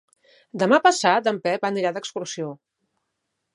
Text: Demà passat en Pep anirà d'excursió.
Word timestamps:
Demà 0.63 0.79
passat 0.87 1.29
en 1.33 1.37
Pep 1.45 1.69
anirà 1.71 1.93
d'excursió. 1.99 2.51